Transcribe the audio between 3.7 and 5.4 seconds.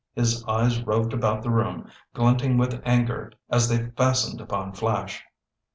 fastened upon Flash.